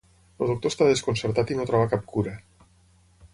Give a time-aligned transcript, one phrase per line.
[0.43, 2.35] El doctor està desconcertat i no troba cap cura.